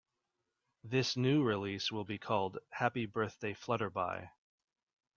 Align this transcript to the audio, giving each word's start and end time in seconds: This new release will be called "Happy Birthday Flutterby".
This 0.83 1.15
new 1.15 1.43
release 1.43 1.91
will 1.91 2.05
be 2.05 2.17
called 2.17 2.57
"Happy 2.71 3.05
Birthday 3.05 3.53
Flutterby". 3.53 4.31